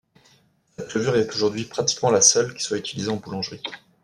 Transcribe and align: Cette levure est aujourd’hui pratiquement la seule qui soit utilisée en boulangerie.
Cette 0.75 0.95
levure 0.95 1.15
est 1.15 1.29
aujourd’hui 1.31 1.65
pratiquement 1.65 2.09
la 2.09 2.21
seule 2.21 2.55
qui 2.55 2.63
soit 2.63 2.79
utilisée 2.79 3.09
en 3.09 3.17
boulangerie. 3.17 3.61